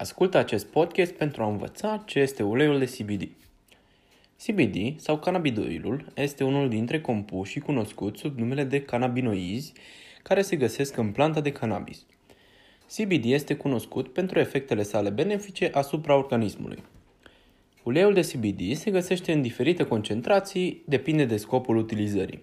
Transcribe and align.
Ascultă 0.00 0.38
acest 0.38 0.66
podcast 0.66 1.12
pentru 1.12 1.42
a 1.42 1.46
învăța 1.46 2.02
ce 2.06 2.18
este 2.18 2.42
uleiul 2.42 2.78
de 2.78 2.84
CBD. 2.84 3.28
CBD 4.46 5.00
sau 5.00 5.18
cannabidoilul 5.18 6.12
este 6.14 6.44
unul 6.44 6.68
dintre 6.68 7.00
compușii 7.00 7.60
cunoscuți 7.60 8.20
sub 8.20 8.38
numele 8.38 8.64
de 8.64 8.82
cannabinoizi 8.82 9.72
care 10.22 10.42
se 10.42 10.56
găsesc 10.56 10.96
în 10.96 11.12
planta 11.12 11.40
de 11.40 11.52
cannabis. 11.52 12.06
CBD 12.96 13.24
este 13.24 13.56
cunoscut 13.56 14.12
pentru 14.12 14.38
efectele 14.38 14.82
sale 14.82 15.10
benefice 15.10 15.70
asupra 15.74 16.16
organismului. 16.16 16.82
Uleiul 17.82 18.14
de 18.14 18.20
CBD 18.20 18.76
se 18.76 18.90
găsește 18.90 19.32
în 19.32 19.42
diferite 19.42 19.84
concentrații, 19.84 20.82
depinde 20.86 21.24
de 21.24 21.36
scopul 21.36 21.76
utilizării. 21.76 22.42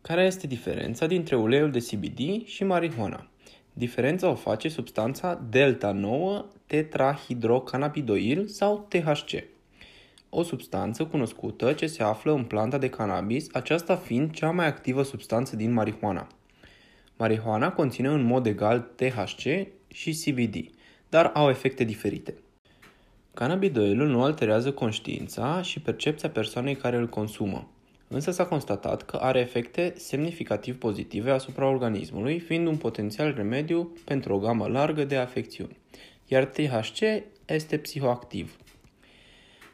Care 0.00 0.22
este 0.24 0.46
diferența 0.46 1.06
dintre 1.06 1.36
uleiul 1.36 1.70
de 1.70 1.78
CBD 1.78 2.46
și 2.46 2.64
marihuana? 2.64 3.28
Diferența 3.78 4.28
o 4.28 4.34
face 4.34 4.68
substanța 4.68 5.40
delta-9 5.50 6.44
tetrahidrocannabidoil 6.66 8.46
sau 8.46 8.86
THC. 8.88 9.44
O 10.28 10.42
substanță 10.42 11.04
cunoscută 11.04 11.72
ce 11.72 11.86
se 11.86 12.02
află 12.02 12.32
în 12.32 12.44
planta 12.44 12.78
de 12.78 12.88
cannabis, 12.88 13.46
aceasta 13.52 13.96
fiind 13.96 14.30
cea 14.30 14.50
mai 14.50 14.66
activă 14.66 15.02
substanță 15.02 15.56
din 15.56 15.72
marihuana. 15.72 16.26
Marihuana 17.16 17.72
conține 17.72 18.08
în 18.08 18.22
mod 18.22 18.46
egal 18.46 18.90
THC 18.94 19.40
și 19.88 20.22
CBD, 20.24 20.70
dar 21.08 21.30
au 21.34 21.48
efecte 21.48 21.84
diferite. 21.84 22.34
Cannabidoilul 23.34 24.08
nu 24.08 24.22
alterează 24.22 24.72
conștiința 24.72 25.62
și 25.62 25.80
percepția 25.80 26.30
persoanei 26.30 26.76
care 26.76 26.96
îl 26.96 27.08
consumă 27.08 27.68
însă 28.08 28.30
s-a 28.30 28.44
constatat 28.46 29.02
că 29.02 29.16
are 29.16 29.40
efecte 29.40 29.92
semnificativ 29.96 30.78
pozitive 30.78 31.30
asupra 31.30 31.68
organismului, 31.68 32.38
fiind 32.38 32.66
un 32.66 32.76
potențial 32.76 33.34
remediu 33.36 33.92
pentru 34.04 34.34
o 34.34 34.38
gamă 34.38 34.66
largă 34.66 35.04
de 35.04 35.16
afecțiuni, 35.16 35.76
iar 36.26 36.44
THC 36.44 36.98
este 37.46 37.78
psihoactiv. 37.78 38.56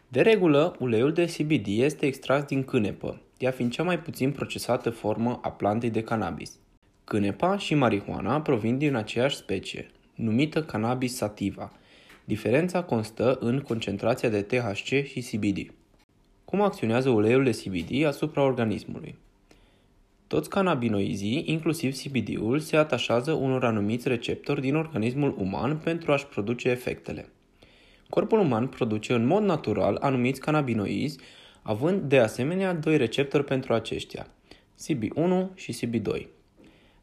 De 0.09 0.21
regulă, 0.21 0.77
uleiul 0.79 1.13
de 1.13 1.25
CBD 1.25 1.67
este 1.67 2.07
extras 2.07 2.45
din 2.45 2.65
cânepă, 2.65 3.21
ea 3.39 3.51
fiind 3.51 3.73
cea 3.73 3.83
mai 3.83 3.99
puțin 3.99 4.33
procesată 4.33 4.91
formă 4.91 5.41
a 5.43 5.51
plantei 5.51 5.91
de 5.91 6.03
cannabis. 6.03 6.59
Cânepa 7.05 7.59
și 7.59 7.75
marihuana 7.75 8.41
provin 8.41 8.79
din 8.79 8.95
aceeași 8.95 9.37
specie, 9.37 9.91
numită 10.15 10.63
cannabis 10.63 11.17
sativa. 11.17 11.73
Diferența 12.25 12.83
constă 12.83 13.37
în 13.41 13.61
concentrația 13.61 14.29
de 14.29 14.43
THC 14.43 14.87
și 15.05 15.27
CBD. 15.31 15.73
Cum 16.55 16.63
acționează 16.63 17.09
uleiul 17.09 17.45
de 17.45 17.51
CBD 17.51 18.05
asupra 18.05 18.43
organismului? 18.43 19.15
Toți 20.27 20.49
cannabinoizii, 20.49 21.43
inclusiv 21.47 21.97
CBD-ul, 22.03 22.59
se 22.59 22.77
atașează 22.77 23.33
unor 23.33 23.65
anumiți 23.65 24.09
receptori 24.09 24.61
din 24.61 24.75
organismul 24.75 25.35
uman 25.39 25.77
pentru 25.77 26.13
a-și 26.13 26.27
produce 26.27 26.69
efectele. 26.69 27.29
Corpul 28.09 28.39
uman 28.39 28.67
produce 28.67 29.13
în 29.13 29.27
mod 29.27 29.43
natural 29.43 29.97
anumiți 30.01 30.41
cannabinoizi, 30.41 31.19
având 31.63 32.03
de 32.03 32.19
asemenea 32.19 32.75
doi 32.75 32.97
receptori 32.97 33.45
pentru 33.45 33.73
aceștia, 33.73 34.27
CB1 34.87 35.55
și 35.55 35.79
CB2. 35.81 36.27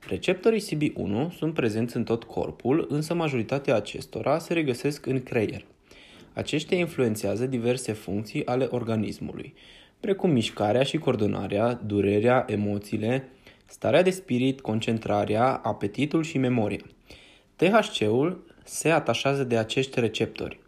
Receptorii 0.08 0.64
CB1 0.64 1.36
sunt 1.38 1.54
prezenți 1.54 1.96
în 1.96 2.04
tot 2.04 2.24
corpul, 2.24 2.86
însă 2.90 3.14
majoritatea 3.14 3.76
acestora 3.76 4.40
se 4.40 4.54
regăsesc 4.54 5.06
în 5.06 5.24
creier. 5.24 5.66
Aceștia 6.34 6.78
influențează 6.78 7.46
diverse 7.46 7.92
funcții 7.92 8.46
ale 8.46 8.68
organismului, 8.70 9.54
precum 10.00 10.32
mișcarea 10.32 10.84
și 10.84 10.98
coordonarea, 10.98 11.74
durerea, 11.86 12.46
emoțiile, 12.48 13.30
starea 13.66 14.02
de 14.02 14.10
spirit, 14.10 14.62
concentrarea, 14.62 15.54
apetitul 15.54 16.24
și 16.24 16.38
memoria. 16.38 16.86
THC-ul 17.56 18.44
se 18.64 18.90
atașează 18.90 19.44
de 19.44 19.58
acești 19.58 20.00
receptori. 20.00 20.60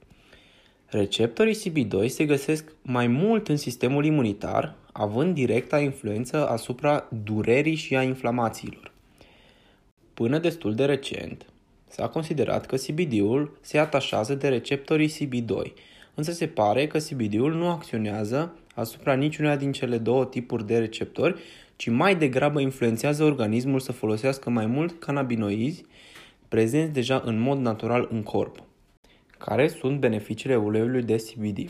Receptorii 0.85 1.55
CB2 1.55 2.05
se 2.05 2.25
găsesc 2.25 2.71
mai 2.81 3.07
mult 3.07 3.47
în 3.47 3.57
sistemul 3.57 4.05
imunitar, 4.05 4.75
având 4.91 5.33
directa 5.33 5.79
influență 5.79 6.47
asupra 6.47 7.07
durerii 7.23 7.75
și 7.75 7.95
a 7.95 8.03
inflamațiilor. 8.03 8.91
Până 10.13 10.37
destul 10.37 10.75
de 10.75 10.85
recent, 10.85 11.45
S-a 11.95 12.07
considerat 12.07 12.65
că 12.65 12.75
CBD-ul 12.75 13.57
se 13.61 13.77
atașează 13.77 14.35
de 14.35 14.47
receptorii 14.47 15.09
CB2, 15.09 15.71
însă 16.13 16.31
se 16.31 16.47
pare 16.47 16.87
că 16.87 16.97
CBD-ul 16.97 17.53
nu 17.53 17.69
acționează 17.69 18.53
asupra 18.75 19.13
niciuna 19.13 19.55
din 19.55 19.71
cele 19.71 19.97
două 19.97 20.25
tipuri 20.25 20.65
de 20.65 20.77
receptori, 20.77 21.35
ci 21.75 21.89
mai 21.89 22.15
degrabă 22.15 22.59
influențează 22.59 23.23
organismul 23.23 23.79
să 23.79 23.91
folosească 23.91 24.49
mai 24.49 24.65
mult 24.65 24.99
cannabinoizi 24.99 25.85
prezenți 26.47 26.93
deja 26.93 27.21
în 27.25 27.39
mod 27.39 27.59
natural 27.59 28.07
în 28.11 28.23
corp. 28.23 28.63
Care 29.37 29.67
sunt 29.67 29.99
beneficiile 29.99 30.55
uleiului 30.55 31.03
de 31.03 31.15
CBD? 31.15 31.69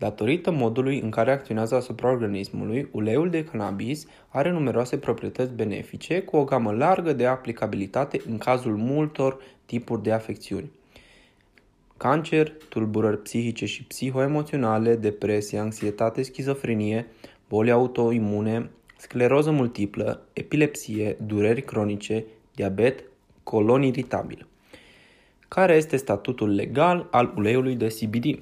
Datorită 0.00 0.50
modului 0.50 1.00
în 1.00 1.10
care 1.10 1.32
acționează 1.32 1.74
asupra 1.74 2.10
organismului, 2.10 2.88
uleiul 2.92 3.30
de 3.30 3.44
cannabis 3.44 4.06
are 4.28 4.50
numeroase 4.50 4.98
proprietăți 4.98 5.52
benefice 5.52 6.22
cu 6.22 6.36
o 6.36 6.44
gamă 6.44 6.72
largă 6.72 7.12
de 7.12 7.26
aplicabilitate 7.26 8.20
în 8.26 8.38
cazul 8.38 8.76
multor 8.76 9.40
tipuri 9.66 10.02
de 10.02 10.12
afecțiuni. 10.12 10.70
Cancer, 11.96 12.52
tulburări 12.68 13.22
psihice 13.22 13.66
și 13.66 13.84
psihoemoționale, 13.84 14.96
depresie, 14.96 15.58
anxietate, 15.58 16.22
schizofrenie, 16.22 17.06
boli 17.48 17.70
autoimune, 17.70 18.70
scleroză 18.96 19.50
multiplă, 19.50 20.26
epilepsie, 20.32 21.16
dureri 21.26 21.62
cronice, 21.62 22.24
diabet, 22.54 23.04
colon 23.42 23.82
iritabil. 23.82 24.46
Care 25.48 25.74
este 25.74 25.96
statutul 25.96 26.54
legal 26.54 27.08
al 27.10 27.32
uleiului 27.36 27.74
de 27.74 27.86
CBD? 27.86 28.38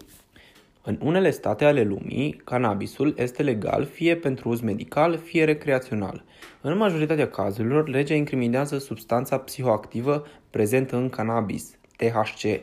În 0.82 0.98
unele 1.02 1.30
state 1.30 1.64
ale 1.64 1.82
lumii, 1.82 2.40
cannabisul 2.44 3.14
este 3.18 3.42
legal 3.42 3.84
fie 3.84 4.16
pentru 4.16 4.48
uz 4.48 4.60
medical, 4.60 5.16
fie 5.16 5.44
recreațional. 5.44 6.24
În 6.60 6.76
majoritatea 6.76 7.28
cazurilor, 7.28 7.88
legea 7.88 8.14
incriminează 8.14 8.78
substanța 8.78 9.38
psihoactivă 9.38 10.26
prezentă 10.50 10.96
în 10.96 11.08
cannabis, 11.08 11.78
THC, 11.96 12.60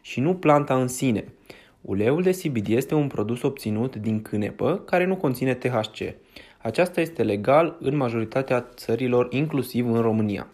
și 0.00 0.20
nu 0.20 0.34
planta 0.34 0.80
în 0.80 0.88
sine. 0.88 1.24
Uleiul 1.80 2.22
de 2.22 2.30
CBD 2.30 2.68
este 2.68 2.94
un 2.94 3.06
produs 3.06 3.42
obținut 3.42 3.96
din 3.96 4.22
cânepă 4.22 4.82
care 4.84 5.04
nu 5.04 5.16
conține 5.16 5.54
THC. 5.54 6.14
Aceasta 6.58 7.00
este 7.00 7.22
legal 7.22 7.76
în 7.80 7.96
majoritatea 7.96 8.60
țărilor, 8.74 9.26
inclusiv 9.30 9.92
în 9.92 10.00
România. 10.00 10.46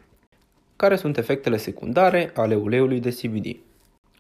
Care 0.77 0.97
sunt 0.97 1.17
efectele 1.17 1.57
secundare 1.57 2.31
ale 2.35 2.55
uleiului 2.55 3.01
de 3.01 3.11
CBD? 3.11 3.68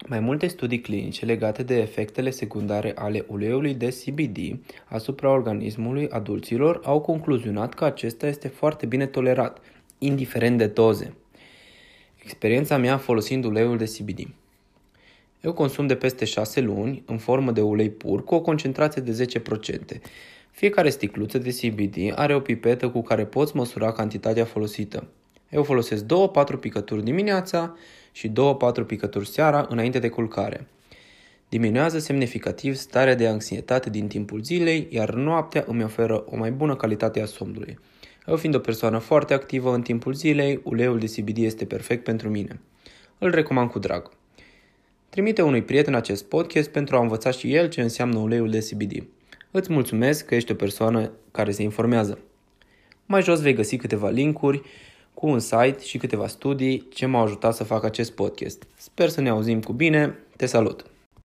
Mai 0.06 0.20
multe 0.20 0.47
studii 0.47 0.81
clinice 0.81 1.25
legate 1.25 1.62
de 1.62 1.81
efectele 1.81 2.31
secundare 2.31 2.92
ale 2.94 3.25
uleiului 3.28 3.75
de 3.75 3.88
CBD 3.88 4.59
asupra 4.84 5.31
organismului 5.31 6.09
adulților 6.09 6.81
au 6.84 7.00
concluzionat 7.00 7.75
că 7.75 7.84
acesta 7.84 8.26
este 8.26 8.48
foarte 8.48 8.87
bine 8.87 9.06
tolerat, 9.06 9.60
indiferent 9.98 10.58
de 10.58 10.66
doze. 10.66 11.14
Experiența 12.22 12.76
mea 12.76 12.97
folosind 12.97 13.44
uleiul 13.44 13.76
de 13.76 13.84
CBD. 13.98 14.28
Eu 15.41 15.53
consum 15.53 15.87
de 15.87 15.94
peste 15.94 16.25
6 16.25 16.60
luni 16.60 17.03
în 17.06 17.19
formă 17.19 17.53
de 17.53 17.60
ulei 17.60 17.91
pur 17.91 18.25
cu 18.25 18.34
o 18.34 18.41
concentrație 18.41 19.03
de 19.03 19.28
10%. 19.97 20.00
Fiecare 20.50 20.88
sticluță 20.91 21.38
de 21.38 21.50
CBD 21.60 22.12
are 22.14 22.34
o 22.34 22.41
pipetă 22.41 22.88
cu 22.88 23.03
care 23.03 23.25
poți 23.25 23.56
măsura 23.56 23.92
cantitatea 23.92 24.44
folosită. 24.44 25.06
Eu 25.50 25.62
folosesc 25.62 26.04
2-4 26.04 26.06
picături 26.60 27.04
dimineața 27.04 27.76
și 28.12 28.28
2-4 28.28 28.32
picături 28.86 29.28
seara 29.28 29.66
înainte 29.69 29.98
de 29.98 30.09
culcare. 30.09 30.66
Diminuează 31.48 31.98
semnificativ 31.98 32.75
starea 32.75 33.14
de 33.14 33.26
anxietate 33.26 33.91
din 33.91 34.08
timpul 34.08 34.42
zilei, 34.42 34.87
iar 34.91 35.14
noaptea 35.14 35.64
îmi 35.66 35.84
oferă 35.84 36.25
o 36.26 36.37
mai 36.37 36.50
bună 36.50 36.76
calitate 36.76 37.20
a 37.20 37.26
somnului. 37.26 37.78
Eu 38.26 38.37
fiind 38.37 38.54
o 38.54 38.58
persoană 38.58 38.98
foarte 38.98 39.34
activă 39.34 39.75
în 39.75 39.82
timpul 39.82 40.12
zilei, 40.12 40.60
uleiul 40.64 40.98
de 40.98 41.06
CBD 41.16 41.38
este 41.38 41.64
perfect 41.64 42.04
pentru 42.04 42.28
mine. 42.28 42.60
Îl 43.19 43.31
recomand 43.31 43.70
cu 43.70 43.78
drag. 43.78 44.10
Trimite 45.08 45.42
unui 45.42 45.62
prieten 45.62 45.94
acest 45.94 46.25
podcast 46.25 46.69
pentru 46.69 46.96
a 46.96 47.00
învăța 47.00 47.31
și 47.31 47.55
el 47.55 47.69
ce 47.69 47.82
înseamnă 47.82 48.19
uleiul 48.19 48.50
de 48.50 48.67
CBD. 48.70 49.06
Îți 49.50 49.72
mulțumesc 49.72 50.26
că 50.26 50.34
ești 50.34 50.52
o 50.52 50.55
persoană 50.55 51.12
care 51.31 51.50
se 51.50 51.62
informează. 51.62 52.19
Mai 53.06 53.22
jos 53.22 53.40
vei 53.40 53.55
găsi 53.55 53.76
câteva 53.76 54.08
linkuri 54.08 54.62
cu 55.19 55.26
un 55.26 55.38
site 55.38 55.79
și 55.81 55.99
câteva 55.99 56.26
studii 56.26 56.88
ce 56.88 57.06
m-au 57.06 57.23
ajutat 57.23 57.55
să 57.55 57.65
fac 57.65 57.85
acest 57.85 58.12
podcast. 58.12 58.62
Sper 58.76 59.09
să 59.09 59.20
ne 59.20 59.29
auzim 59.29 59.62
cu 59.62 59.73
bine. 59.73 60.19
Te 60.37 60.47
salut! 60.47 60.85